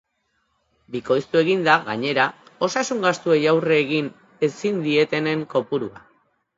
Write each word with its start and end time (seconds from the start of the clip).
Bikoiztu 0.95 1.39
egin 1.41 1.61
da, 1.67 1.75
gainera, 1.91 2.25
osasun 2.71 3.05
gastuei 3.07 3.39
aurre 3.55 3.81
egin 3.87 4.13
ezin 4.53 4.85
dietenen 4.91 5.49
kopurua. 5.57 6.09